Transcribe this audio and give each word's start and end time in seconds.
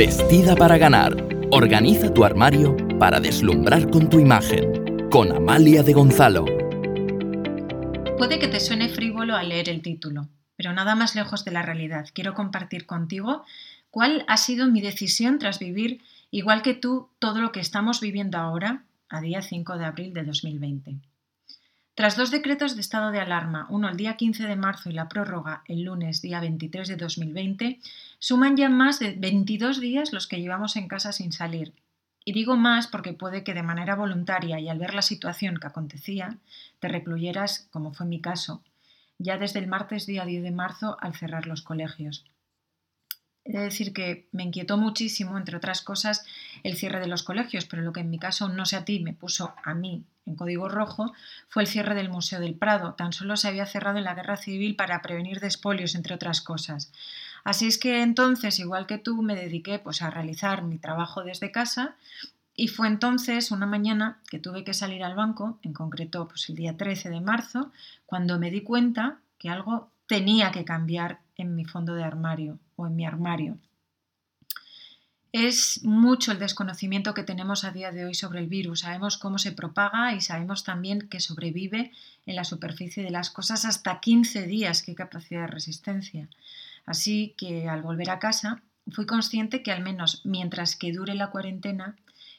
Vestida 0.00 0.56
para 0.56 0.78
ganar. 0.78 1.14
Organiza 1.50 2.14
tu 2.14 2.24
armario 2.24 2.74
para 2.98 3.20
deslumbrar 3.20 3.90
con 3.90 4.08
tu 4.08 4.18
imagen. 4.18 5.10
Con 5.10 5.30
Amalia 5.30 5.82
de 5.82 5.92
Gonzalo. 5.92 6.46
Puede 8.16 8.38
que 8.38 8.48
te 8.48 8.60
suene 8.60 8.88
frívolo 8.88 9.36
al 9.36 9.50
leer 9.50 9.68
el 9.68 9.82
título, 9.82 10.26
pero 10.56 10.72
nada 10.72 10.94
más 10.94 11.14
lejos 11.14 11.44
de 11.44 11.50
la 11.50 11.60
realidad. 11.60 12.08
Quiero 12.14 12.32
compartir 12.32 12.86
contigo 12.86 13.44
cuál 13.90 14.24
ha 14.26 14.38
sido 14.38 14.68
mi 14.68 14.80
decisión 14.80 15.38
tras 15.38 15.58
vivir, 15.58 16.00
igual 16.30 16.62
que 16.62 16.72
tú, 16.72 17.10
todo 17.18 17.42
lo 17.42 17.52
que 17.52 17.60
estamos 17.60 18.00
viviendo 18.00 18.38
ahora, 18.38 18.84
a 19.10 19.20
día 19.20 19.42
5 19.42 19.76
de 19.76 19.84
abril 19.84 20.14
de 20.14 20.24
2020. 20.24 20.96
Tras 22.00 22.16
dos 22.16 22.30
decretos 22.30 22.76
de 22.76 22.80
estado 22.80 23.10
de 23.10 23.20
alarma, 23.20 23.66
uno 23.68 23.90
el 23.90 23.98
día 23.98 24.16
15 24.16 24.44
de 24.44 24.56
marzo 24.56 24.88
y 24.88 24.94
la 24.94 25.06
prórroga 25.06 25.62
el 25.66 25.82
lunes 25.82 26.22
día 26.22 26.40
23 26.40 26.88
de 26.88 26.96
2020, 26.96 27.78
suman 28.18 28.56
ya 28.56 28.70
más 28.70 29.00
de 29.00 29.12
22 29.18 29.80
días 29.82 30.14
los 30.14 30.26
que 30.26 30.40
llevamos 30.40 30.76
en 30.76 30.88
casa 30.88 31.12
sin 31.12 31.30
salir. 31.30 31.74
Y 32.24 32.32
digo 32.32 32.56
más 32.56 32.86
porque 32.86 33.12
puede 33.12 33.44
que 33.44 33.52
de 33.52 33.62
manera 33.62 33.96
voluntaria 33.96 34.58
y 34.58 34.70
al 34.70 34.78
ver 34.78 34.94
la 34.94 35.02
situación 35.02 35.58
que 35.58 35.66
acontecía, 35.66 36.38
te 36.78 36.88
recluyeras, 36.88 37.68
como 37.70 37.92
fue 37.92 38.06
mi 38.06 38.22
caso, 38.22 38.62
ya 39.18 39.36
desde 39.36 39.58
el 39.58 39.66
martes 39.66 40.06
día 40.06 40.24
10 40.24 40.42
de 40.42 40.52
marzo 40.52 40.96
al 41.02 41.14
cerrar 41.14 41.46
los 41.46 41.60
colegios. 41.60 42.24
He 43.44 43.52
de 43.52 43.60
decir 43.64 43.92
que 43.92 44.28
me 44.32 44.42
inquietó 44.42 44.76
muchísimo, 44.76 45.38
entre 45.38 45.56
otras 45.56 45.80
cosas, 45.80 46.24
el 46.62 46.76
cierre 46.76 47.00
de 47.00 47.06
los 47.06 47.22
colegios, 47.22 47.64
pero 47.64 47.82
lo 47.82 47.92
que 47.92 48.00
en 48.00 48.10
mi 48.10 48.18
caso 48.18 48.48
no 48.48 48.66
sé 48.66 48.76
a 48.76 48.84
ti, 48.84 49.00
me 49.00 49.14
puso 49.14 49.54
a 49.64 49.74
mí 49.74 50.04
en 50.26 50.36
código 50.36 50.68
rojo, 50.68 51.12
fue 51.48 51.62
el 51.62 51.68
cierre 51.68 51.94
del 51.94 52.10
Museo 52.10 52.38
del 52.38 52.54
Prado. 52.54 52.94
Tan 52.94 53.12
solo 53.12 53.36
se 53.36 53.48
había 53.48 53.66
cerrado 53.66 53.98
en 53.98 54.04
la 54.04 54.14
guerra 54.14 54.36
civil 54.36 54.76
para 54.76 55.00
prevenir 55.00 55.40
despolios, 55.40 55.94
entre 55.94 56.14
otras 56.14 56.42
cosas. 56.42 56.92
Así 57.42 57.66
es 57.66 57.78
que 57.78 58.02
entonces, 58.02 58.58
igual 58.58 58.86
que 58.86 58.98
tú, 58.98 59.22
me 59.22 59.34
dediqué 59.34 59.78
pues, 59.78 60.02
a 60.02 60.10
realizar 60.10 60.62
mi 60.62 60.78
trabajo 60.78 61.24
desde 61.24 61.50
casa 61.50 61.96
y 62.54 62.68
fue 62.68 62.88
entonces 62.88 63.50
una 63.50 63.64
mañana 63.64 64.20
que 64.28 64.38
tuve 64.38 64.64
que 64.64 64.74
salir 64.74 65.02
al 65.02 65.14
banco, 65.14 65.58
en 65.62 65.72
concreto 65.72 66.28
pues, 66.28 66.48
el 66.50 66.56
día 66.56 66.76
13 66.76 67.08
de 67.08 67.20
marzo, 67.20 67.72
cuando 68.04 68.38
me 68.38 68.50
di 68.50 68.60
cuenta 68.60 69.20
que 69.38 69.48
algo 69.48 69.90
tenía 70.06 70.50
que 70.50 70.64
cambiar 70.64 71.20
en 71.36 71.54
mi 71.54 71.64
fondo 71.64 71.94
de 71.94 72.04
armario 72.04 72.58
o 72.80 72.86
en 72.86 72.96
mi 72.96 73.04
armario. 73.04 73.58
Es 75.32 75.84
mucho 75.84 76.32
el 76.32 76.40
desconocimiento 76.40 77.14
que 77.14 77.22
tenemos 77.22 77.62
a 77.62 77.70
día 77.70 77.92
de 77.92 78.04
hoy 78.04 78.14
sobre 78.14 78.40
el 78.40 78.48
virus. 78.48 78.80
Sabemos 78.80 79.16
cómo 79.16 79.38
se 79.38 79.52
propaga 79.52 80.12
y 80.12 80.20
sabemos 80.20 80.64
también 80.64 81.08
que 81.08 81.20
sobrevive 81.20 81.92
en 82.26 82.34
la 82.34 82.42
superficie 82.42 83.04
de 83.04 83.10
las 83.10 83.30
cosas 83.30 83.64
hasta 83.64 84.00
15 84.00 84.46
días. 84.46 84.82
¡Qué 84.82 84.96
capacidad 84.96 85.42
de 85.42 85.46
resistencia! 85.46 86.28
Así 86.84 87.34
que 87.36 87.68
al 87.68 87.82
volver 87.82 88.10
a 88.10 88.18
casa 88.18 88.62
fui 88.90 89.06
consciente 89.06 89.62
que 89.62 89.70
al 89.70 89.82
menos 89.82 90.22
mientras 90.24 90.74
que 90.74 90.92
dure 90.92 91.14
la 91.14 91.30
cuarentena, 91.30 91.96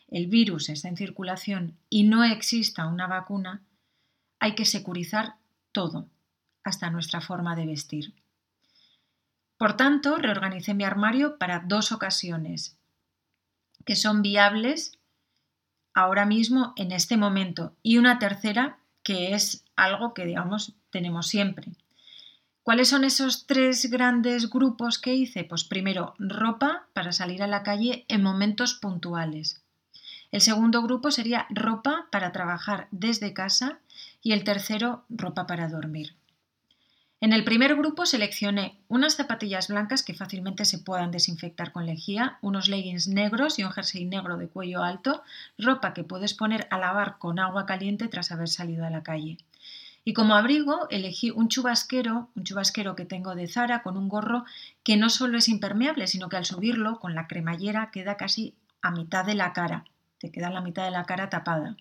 el 0.10 0.28
virus 0.28 0.68
está 0.68 0.90
en 0.90 0.98
circulación 0.98 1.78
y 1.90 2.04
no 2.04 2.26
exista 2.26 2.88
una 2.88 3.08
vacuna, 3.08 3.62
hay 4.40 4.56
que 4.56 4.66
securizar 4.66 5.36
todo, 5.72 6.10
hasta 6.66 6.90
nuestra 6.90 7.22
forma 7.22 7.56
de 7.56 7.68
vestir. 7.68 8.14
Por 9.62 9.78
tanto, 9.78 10.16
reorganicé 10.16 10.74
mi 10.74 10.86
armario 10.86 11.38
para 11.38 11.60
dos 11.60 11.92
ocasiones 11.92 12.80
que 13.86 13.96
son 13.96 14.24
viables 14.24 14.98
ahora 15.94 16.26
mismo 16.26 16.74
en 16.78 16.92
este 16.92 17.16
momento 17.16 17.76
y 17.84 18.00
una 18.00 18.18
tercera 18.18 18.80
que 19.04 19.36
es 19.36 19.64
algo 19.76 20.16
que 20.16 20.26
digamos 20.26 20.74
tenemos 20.90 21.28
siempre. 21.28 21.74
¿Cuáles 22.64 22.90
son 22.90 23.04
esos 23.04 23.46
tres 23.46 23.88
grandes 23.92 24.50
grupos 24.50 24.98
que 24.98 25.14
hice? 25.14 25.44
Pues 25.44 25.64
primero, 25.64 26.16
ropa 26.18 26.88
para 26.94 27.12
salir 27.12 27.44
a 27.44 27.48
la 27.48 27.62
calle 27.62 28.04
en 28.08 28.24
momentos 28.24 28.74
puntuales. 28.74 29.62
El 30.32 30.42
segundo 30.42 30.82
grupo 30.82 31.12
sería 31.12 31.46
ropa 31.52 32.08
para 32.12 32.32
trabajar 32.32 32.88
desde 32.90 33.36
casa 33.36 33.78
y 34.24 34.32
el 34.32 34.44
tercero, 34.44 35.06
ropa 35.08 35.46
para 35.46 35.68
dormir. 35.70 36.16
En 37.24 37.34
el 37.34 37.44
primer 37.44 37.76
grupo 37.76 38.08
seleccioné 38.08 38.80
unas 38.88 39.16
zapatillas 39.16 39.68
blancas 39.68 40.02
que 40.02 40.16
fácilmente 40.16 40.66
se 40.66 40.80
puedan 40.80 41.12
desinfectar 41.12 41.72
con 41.72 41.86
lejía, 41.86 42.40
unos 42.42 42.68
leggings 42.68 43.08
negros 43.08 43.60
y 43.60 43.64
un 43.64 43.70
jersey 43.70 44.06
negro 44.06 44.38
de 44.38 44.48
cuello 44.48 44.84
alto, 44.84 45.22
ropa 45.60 45.94
que 45.94 46.04
puedes 46.04 46.34
poner 46.34 46.68
a 46.72 46.80
lavar 46.80 47.20
con 47.20 47.38
agua 47.38 47.68
caliente 47.68 48.08
tras 48.08 48.32
haber 48.32 48.50
salido 48.50 48.86
a 48.86 48.90
la 48.90 49.04
calle. 49.04 49.38
Y 50.04 50.14
como 50.14 50.34
abrigo 50.34 50.88
elegí 50.90 51.30
un 51.30 51.48
chubasquero, 51.48 52.30
un 52.34 52.44
chubasquero 52.44 52.96
que 52.96 53.06
tengo 53.06 53.36
de 53.36 53.48
Zara 53.48 53.84
con 53.84 53.98
un 53.98 54.10
gorro 54.10 54.44
que 54.84 54.98
no 54.98 55.12
solo 55.12 55.38
es 55.38 55.48
impermeable, 55.48 56.08
sino 56.08 56.28
que 56.28 56.38
al 56.38 56.46
subirlo 56.46 57.00
con 57.00 57.14
la 57.14 57.28
cremallera 57.28 57.92
queda 57.92 58.18
casi 58.18 58.56
a 58.82 58.90
mitad 58.90 59.26
de 59.26 59.36
la 59.36 59.54
cara, 59.54 59.86
te 60.18 60.32
queda 60.32 60.50
la 60.50 60.62
mitad 60.62 60.86
de 60.86 60.92
la 60.92 61.06
cara 61.06 61.30
tapada. 61.30 61.78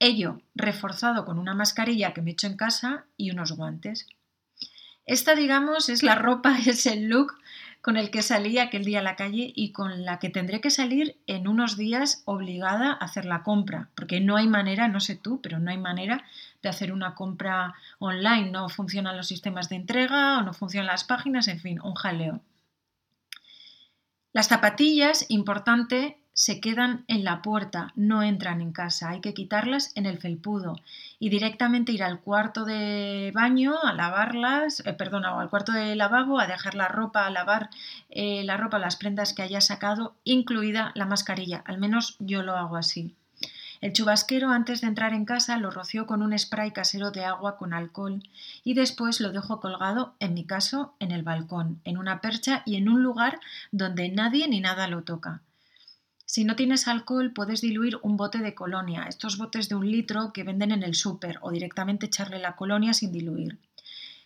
Ello 0.00 0.42
reforzado 0.56 1.24
con 1.24 1.38
una 1.38 1.54
mascarilla 1.54 2.12
que 2.12 2.22
me 2.22 2.30
he 2.30 2.32
hecho 2.32 2.48
en 2.48 2.56
casa 2.56 3.04
y 3.16 3.30
unos 3.30 3.52
guantes. 3.52 4.08
Esta, 5.08 5.34
digamos, 5.34 5.88
es 5.88 6.02
la 6.02 6.14
ropa, 6.14 6.58
es 6.66 6.84
el 6.84 7.08
look 7.08 7.32
con 7.80 7.96
el 7.96 8.10
que 8.10 8.20
salí 8.20 8.58
aquel 8.58 8.84
día 8.84 8.98
a 8.98 9.02
la 9.02 9.16
calle 9.16 9.52
y 9.56 9.72
con 9.72 10.04
la 10.04 10.18
que 10.18 10.28
tendré 10.28 10.60
que 10.60 10.70
salir 10.70 11.16
en 11.26 11.48
unos 11.48 11.78
días 11.78 12.22
obligada 12.26 12.90
a 12.90 13.06
hacer 13.06 13.24
la 13.24 13.42
compra, 13.42 13.88
porque 13.94 14.20
no 14.20 14.36
hay 14.36 14.46
manera, 14.46 14.86
no 14.86 15.00
sé 15.00 15.16
tú, 15.16 15.40
pero 15.40 15.58
no 15.58 15.70
hay 15.70 15.78
manera 15.78 16.24
de 16.62 16.68
hacer 16.68 16.92
una 16.92 17.14
compra 17.14 17.74
online, 17.98 18.50
no 18.50 18.68
funcionan 18.68 19.16
los 19.16 19.28
sistemas 19.28 19.70
de 19.70 19.76
entrega 19.76 20.38
o 20.38 20.42
no 20.42 20.52
funcionan 20.52 20.88
las 20.88 21.04
páginas, 21.04 21.48
en 21.48 21.60
fin, 21.60 21.80
un 21.82 21.94
jaleo. 21.94 22.42
Las 24.34 24.48
zapatillas, 24.48 25.24
importante, 25.30 26.18
se 26.38 26.60
quedan 26.60 27.04
en 27.08 27.24
la 27.24 27.42
puerta, 27.42 27.92
no 27.96 28.22
entran 28.22 28.60
en 28.60 28.70
casa, 28.70 29.08
hay 29.08 29.20
que 29.20 29.34
quitarlas 29.34 29.90
en 29.96 30.06
el 30.06 30.18
felpudo 30.18 30.78
y 31.18 31.30
directamente 31.30 31.90
ir 31.90 32.04
al 32.04 32.20
cuarto 32.20 32.64
de 32.64 33.32
baño 33.34 33.74
a 33.82 33.92
lavarlas, 33.92 34.84
eh, 34.86 34.92
perdona, 34.92 35.34
o 35.34 35.40
al 35.40 35.50
cuarto 35.50 35.72
de 35.72 35.96
lavabo 35.96 36.38
a 36.38 36.46
dejar 36.46 36.76
la 36.76 36.86
ropa, 36.86 37.26
a 37.26 37.30
lavar 37.30 37.70
eh, 38.08 38.44
la 38.44 38.56
ropa, 38.56 38.78
las 38.78 38.94
prendas 38.94 39.32
que 39.32 39.42
haya 39.42 39.60
sacado, 39.60 40.14
incluida 40.22 40.92
la 40.94 41.06
mascarilla, 41.06 41.64
al 41.66 41.78
menos 41.78 42.14
yo 42.20 42.44
lo 42.44 42.56
hago 42.56 42.76
así. 42.76 43.16
El 43.80 43.92
chubasquero 43.92 44.50
antes 44.50 44.80
de 44.80 44.86
entrar 44.86 45.14
en 45.14 45.24
casa 45.24 45.56
lo 45.56 45.72
roció 45.72 46.06
con 46.06 46.22
un 46.22 46.38
spray 46.38 46.70
casero 46.70 47.10
de 47.10 47.24
agua 47.24 47.56
con 47.56 47.72
alcohol 47.72 48.22
y 48.62 48.74
después 48.74 49.20
lo 49.20 49.32
dejo 49.32 49.58
colgado, 49.58 50.14
en 50.20 50.34
mi 50.34 50.44
caso, 50.44 50.94
en 51.00 51.10
el 51.10 51.24
balcón, 51.24 51.80
en 51.82 51.98
una 51.98 52.20
percha 52.20 52.62
y 52.64 52.76
en 52.76 52.88
un 52.88 53.02
lugar 53.02 53.40
donde 53.72 54.08
nadie 54.08 54.46
ni 54.46 54.60
nada 54.60 54.86
lo 54.86 55.02
toca. 55.02 55.42
Si 56.28 56.44
no 56.44 56.56
tienes 56.56 56.88
alcohol, 56.88 57.32
puedes 57.32 57.62
diluir 57.62 57.98
un 58.02 58.18
bote 58.18 58.36
de 58.40 58.54
colonia, 58.54 59.06
estos 59.08 59.38
botes 59.38 59.70
de 59.70 59.76
un 59.76 59.90
litro 59.90 60.30
que 60.34 60.42
venden 60.42 60.72
en 60.72 60.82
el 60.82 60.94
súper, 60.94 61.38
o 61.40 61.50
directamente 61.50 62.04
echarle 62.04 62.38
la 62.38 62.54
colonia 62.54 62.92
sin 62.92 63.12
diluir. 63.12 63.58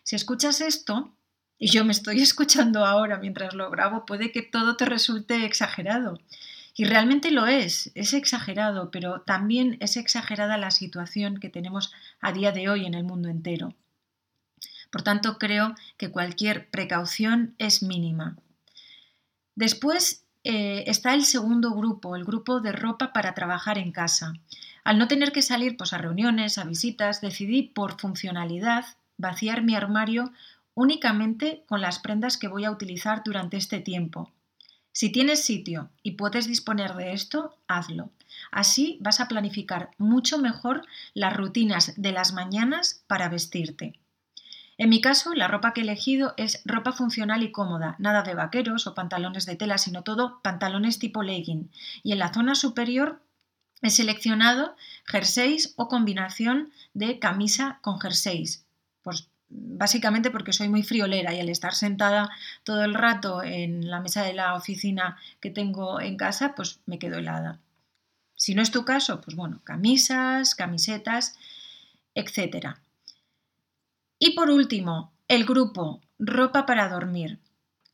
Si 0.02 0.16
escuchas 0.16 0.60
esto, 0.60 1.14
y 1.60 1.70
yo 1.70 1.84
me 1.84 1.92
estoy 1.92 2.20
escuchando 2.28 2.84
ahora 2.84 3.18
mientras 3.18 3.54
lo 3.54 3.70
grabo, 3.70 4.04
puede 4.04 4.32
que 4.32 4.42
todo 4.42 4.76
te 4.76 4.84
resulte 4.84 5.44
exagerado. 5.44 6.18
Y 6.74 6.86
realmente 6.86 7.30
lo 7.30 7.46
es, 7.46 7.92
es 7.94 8.14
exagerado, 8.14 8.90
pero 8.90 9.20
también 9.20 9.76
es 9.78 9.96
exagerada 9.96 10.58
la 10.58 10.72
situación 10.72 11.38
que 11.38 11.50
tenemos 11.50 11.92
a 12.20 12.32
día 12.32 12.50
de 12.50 12.68
hoy 12.68 12.84
en 12.84 12.94
el 12.94 13.04
mundo 13.04 13.28
entero. 13.28 13.74
Por 14.90 15.02
tanto, 15.02 15.38
creo 15.38 15.76
que 15.98 16.10
cualquier 16.10 16.68
precaución 16.68 17.54
es 17.58 17.80
mínima. 17.84 18.36
Después 19.54 20.24
eh, 20.44 20.84
está 20.86 21.14
el 21.14 21.24
segundo 21.24 21.72
grupo, 21.72 22.16
el 22.16 22.24
grupo 22.24 22.60
de 22.60 22.72
ropa 22.72 23.12
para 23.12 23.34
trabajar 23.34 23.78
en 23.78 23.92
casa. 23.92 24.32
Al 24.84 24.98
no 24.98 25.06
tener 25.06 25.32
que 25.32 25.42
salir 25.42 25.76
pues, 25.76 25.92
a 25.92 25.98
reuniones, 25.98 26.58
a 26.58 26.64
visitas, 26.64 27.20
decidí 27.20 27.62
por 27.62 28.00
funcionalidad 28.00 28.84
vaciar 29.16 29.62
mi 29.62 29.76
armario 29.76 30.32
únicamente 30.74 31.64
con 31.68 31.80
las 31.80 31.98
prendas 31.98 32.36
que 32.36 32.48
voy 32.48 32.64
a 32.64 32.70
utilizar 32.70 33.22
durante 33.24 33.56
este 33.56 33.78
tiempo. 33.78 34.32
Si 34.90 35.10
tienes 35.10 35.44
sitio 35.44 35.90
y 36.02 36.12
puedes 36.12 36.46
disponer 36.46 36.94
de 36.94 37.12
esto, 37.12 37.56
hazlo. 37.66 38.10
Así 38.50 38.98
vas 39.00 39.20
a 39.20 39.28
planificar 39.28 39.90
mucho 39.96 40.38
mejor 40.38 40.84
las 41.14 41.36
rutinas 41.36 41.94
de 41.96 42.12
las 42.12 42.32
mañanas 42.32 43.02
para 43.06 43.28
vestirte. 43.28 43.98
En 44.78 44.88
mi 44.88 45.00
caso, 45.00 45.34
la 45.34 45.48
ropa 45.48 45.72
que 45.72 45.80
he 45.80 45.84
elegido 45.84 46.34
es 46.36 46.62
ropa 46.64 46.92
funcional 46.92 47.42
y 47.42 47.52
cómoda, 47.52 47.94
nada 47.98 48.22
de 48.22 48.34
vaqueros 48.34 48.86
o 48.86 48.94
pantalones 48.94 49.46
de 49.46 49.56
tela, 49.56 49.78
sino 49.78 50.02
todo 50.02 50.40
pantalones 50.42 50.98
tipo 50.98 51.22
legging. 51.22 51.70
Y 52.02 52.12
en 52.12 52.18
la 52.18 52.32
zona 52.32 52.54
superior 52.54 53.20
he 53.82 53.90
seleccionado 53.90 54.74
jerseys 55.04 55.74
o 55.76 55.88
combinación 55.88 56.72
de 56.94 57.18
camisa 57.18 57.78
con 57.82 58.00
jerseys. 58.00 58.64
Pues 59.02 59.28
básicamente 59.48 60.30
porque 60.30 60.52
soy 60.52 60.68
muy 60.68 60.82
friolera 60.82 61.34
y 61.34 61.40
al 61.40 61.48
estar 61.48 61.74
sentada 61.74 62.30
todo 62.64 62.84
el 62.84 62.94
rato 62.94 63.42
en 63.42 63.90
la 63.90 64.00
mesa 64.00 64.22
de 64.22 64.32
la 64.32 64.54
oficina 64.54 65.18
que 65.40 65.50
tengo 65.50 66.00
en 66.00 66.16
casa, 66.16 66.54
pues 66.54 66.80
me 66.86 66.98
quedo 66.98 67.18
helada. 67.18 67.58
Si 68.34 68.54
no 68.54 68.62
es 68.62 68.70
tu 68.70 68.84
caso, 68.84 69.20
pues 69.20 69.36
bueno, 69.36 69.60
camisas, 69.64 70.54
camisetas, 70.54 71.38
etcétera. 72.14 72.80
Y 74.24 74.36
por 74.36 74.50
último, 74.50 75.12
el 75.26 75.44
grupo 75.44 76.00
ropa 76.20 76.64
para 76.64 76.88
dormir. 76.88 77.40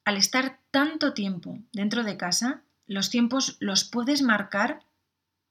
Al 0.04 0.18
estar 0.18 0.60
tanto 0.70 1.14
tiempo 1.14 1.58
dentro 1.72 2.04
de 2.04 2.18
casa, 2.18 2.60
los 2.86 3.08
tiempos 3.08 3.56
los 3.60 3.84
puedes 3.84 4.20
marcar 4.20 4.82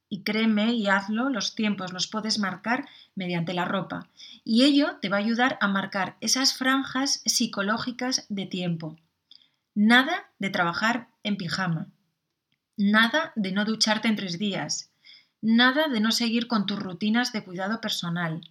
y 0.08 0.22
créeme 0.22 0.74
y 0.74 0.86
hazlo, 0.86 1.32
los 1.32 1.56
tiempos 1.56 1.94
los 1.94 2.06
puedes 2.06 2.38
marcar 2.38 2.88
mediante 3.16 3.56
la 3.56 3.66
ropa. 3.66 4.08
Y 4.44 4.66
ello 4.66 4.98
te 5.02 5.10
va 5.10 5.18
a 5.18 5.22
ayudar 5.22 5.58
a 5.62 5.68
marcar 5.68 6.16
esas 6.22 6.56
franjas 6.56 7.24
psicológicas 7.26 8.28
de 8.30 8.46
tiempo. 8.46 8.98
Nada 9.74 10.30
de 10.38 10.52
trabajar 10.52 11.08
en 11.24 11.38
pijama. 11.38 11.88
Nada 12.78 13.34
de 13.36 13.52
no 13.52 13.66
ducharte 13.66 14.10
en 14.10 14.16
tres 14.16 14.38
días. 14.38 14.92
Nada 15.42 15.88
de 15.88 16.02
no 16.02 16.12
seguir 16.12 16.46
con 16.46 16.68
tus 16.68 16.78
rutinas 16.78 17.34
de 17.34 17.44
cuidado 17.44 17.82
personal. 17.82 18.42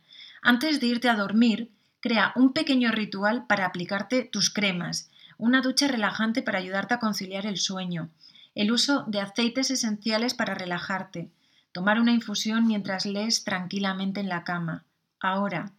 Antes 0.42 0.80
de 0.80 0.88
irte 0.88 1.08
a 1.08 1.14
dormir, 1.14 1.70
crea 2.00 2.32
un 2.36 2.52
pequeño 2.52 2.90
ritual 2.92 3.46
para 3.46 3.66
aplicarte 3.66 4.24
tus 4.24 4.50
cremas, 4.50 5.10
una 5.38 5.60
ducha 5.60 5.88
relajante 5.88 6.42
para 6.42 6.58
ayudarte 6.58 6.94
a 6.94 6.98
conciliar 6.98 7.46
el 7.46 7.58
sueño, 7.58 8.10
el 8.54 8.72
uso 8.72 9.04
de 9.06 9.20
aceites 9.20 9.70
esenciales 9.70 10.34
para 10.34 10.54
relajarte, 10.54 11.30
tomar 11.72 12.00
una 12.00 12.12
infusión 12.12 12.66
mientras 12.66 13.04
lees 13.04 13.44
tranquilamente 13.44 14.20
en 14.20 14.28
la 14.28 14.44
cama. 14.44 14.84
Ahora, 15.20 15.72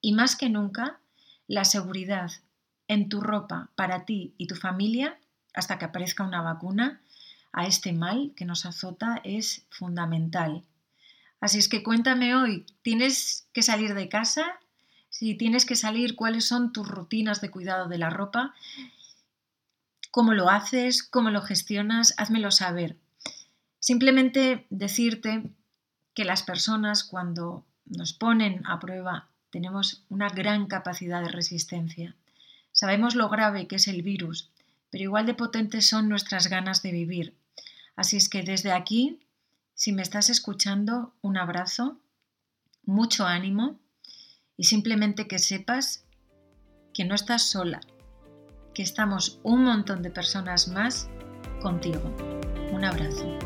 y 0.00 0.12
más 0.12 0.36
que 0.36 0.48
nunca, 0.48 0.98
la 1.46 1.64
seguridad 1.64 2.30
en 2.88 3.08
tu 3.08 3.20
ropa 3.20 3.70
para 3.76 4.04
ti 4.04 4.34
y 4.36 4.46
tu 4.46 4.56
familia, 4.56 5.18
hasta 5.54 5.78
que 5.78 5.84
aparezca 5.84 6.24
una 6.24 6.42
vacuna, 6.42 7.00
a 7.52 7.66
este 7.66 7.92
mal 7.92 8.32
que 8.36 8.44
nos 8.44 8.66
azota 8.66 9.20
es 9.22 9.64
fundamental. 9.70 10.64
Así 11.40 11.58
es 11.58 11.68
que 11.68 11.82
cuéntame 11.82 12.34
hoy, 12.34 12.66
¿tienes 12.82 13.46
que 13.52 13.62
salir 13.62 13.94
de 13.94 14.08
casa? 14.08 14.58
Si 15.24 15.34
tienes 15.34 15.64
que 15.64 15.74
salir, 15.74 16.16
¿cuáles 16.16 16.44
son 16.44 16.70
tus 16.70 16.86
rutinas 16.86 17.40
de 17.40 17.50
cuidado 17.50 17.88
de 17.88 17.96
la 17.96 18.10
ropa? 18.10 18.54
¿Cómo 20.10 20.34
lo 20.34 20.50
haces? 20.50 21.02
¿Cómo 21.02 21.30
lo 21.30 21.40
gestionas? 21.40 22.12
Házmelo 22.18 22.50
saber. 22.50 22.98
Simplemente 23.78 24.66
decirte 24.68 25.50
que 26.12 26.26
las 26.26 26.42
personas 26.42 27.04
cuando 27.04 27.64
nos 27.86 28.12
ponen 28.12 28.66
a 28.66 28.78
prueba 28.78 29.30
tenemos 29.48 30.04
una 30.10 30.28
gran 30.28 30.66
capacidad 30.66 31.22
de 31.22 31.30
resistencia. 31.30 32.14
Sabemos 32.72 33.14
lo 33.14 33.30
grave 33.30 33.66
que 33.66 33.76
es 33.76 33.88
el 33.88 34.02
virus, 34.02 34.50
pero 34.90 35.04
igual 35.04 35.24
de 35.24 35.32
potentes 35.32 35.88
son 35.88 36.10
nuestras 36.10 36.48
ganas 36.48 36.82
de 36.82 36.92
vivir. 36.92 37.34
Así 37.96 38.18
es 38.18 38.28
que 38.28 38.42
desde 38.42 38.72
aquí, 38.72 39.20
si 39.74 39.90
me 39.90 40.02
estás 40.02 40.28
escuchando, 40.28 41.14
un 41.22 41.38
abrazo, 41.38 41.98
mucho 42.84 43.26
ánimo 43.26 43.78
y 44.56 44.64
simplemente 44.64 45.26
que 45.26 45.38
sepas 45.38 46.06
que 46.92 47.04
no 47.04 47.14
estás 47.14 47.42
sola, 47.42 47.80
que 48.72 48.82
estamos 48.82 49.40
un 49.42 49.64
montón 49.64 50.02
de 50.02 50.10
personas 50.10 50.68
más 50.68 51.08
contigo. 51.60 52.14
Un 52.72 52.84
abrazo. 52.84 53.38